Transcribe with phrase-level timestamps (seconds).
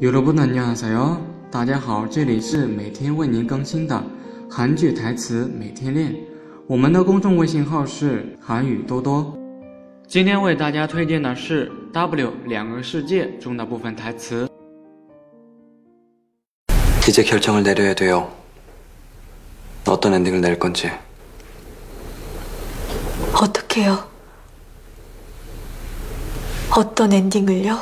[0.00, 1.18] 여러분 안녕하세요.
[1.50, 4.02] 大家好，这里是每天为您更新的
[4.48, 6.14] 韩剧台词每天练。
[6.66, 9.36] 我们的公众微信号是韩语多多。
[10.06, 14.48] 今天为大家推荐的是《W 两个世界》中的部分台词。
[17.08, 18.30] 이제 결정을 내려야 돼요.
[19.86, 20.90] 어떤 엔딩을 낼 건지.
[23.34, 23.98] 어떻게요?
[26.70, 27.76] 어떤 엔딩을요?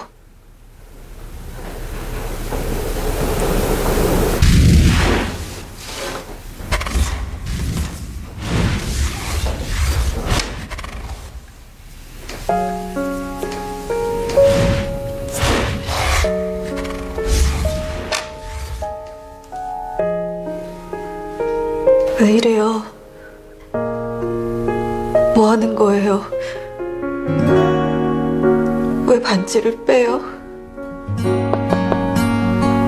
[22.20, 22.84] 왜 이래요?
[25.36, 26.22] 뭐 하는 거예요?
[29.08, 30.22] 왜 반지를 빼요?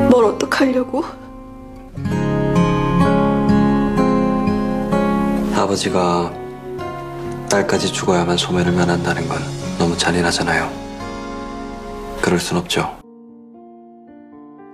[0.10, 1.04] 뭘 어떡하려고?
[5.55, 6.32] 아버지가
[7.49, 9.40] 딸까지 죽어야만 소멸을 면한다는 건
[9.77, 10.70] 너무 잔인하잖아요.
[12.21, 13.05] 그럴 순 없죠.